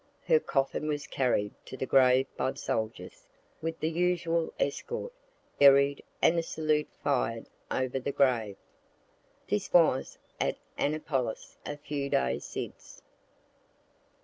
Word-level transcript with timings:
Her 0.25 0.39
coffin 0.39 0.87
was 0.87 1.05
carried 1.05 1.53
to 1.65 1.77
the 1.77 1.85
grave 1.85 2.25
by 2.35 2.55
soldiers, 2.55 3.27
with 3.61 3.79
the 3.79 3.89
usual 3.91 4.51
escort, 4.57 5.13
buried, 5.59 6.03
and 6.23 6.39
a 6.39 6.41
salute 6.41 6.87
fired 7.03 7.45
over 7.69 7.99
the 7.99 8.11
grave. 8.11 8.57
This 9.47 9.71
was 9.71 10.17
at 10.39 10.57
Annapolis 10.75 11.55
a 11.67 11.77
few 11.77 12.09
days 12.09 12.45
since. 12.45 13.03